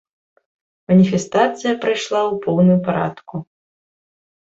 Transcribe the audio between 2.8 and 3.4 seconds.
парадку.